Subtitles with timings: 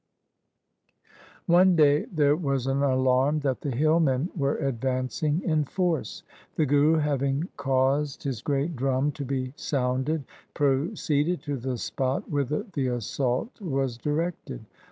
[1.45, 6.23] One day there was an alarm that the hillmen were advancing in force.
[6.55, 10.23] The Guru having caused his great drum to be sounded,
[10.55, 14.65] proceeded to the spot whither the assault was directed.